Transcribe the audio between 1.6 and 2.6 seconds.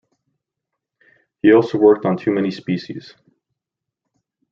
worked on too many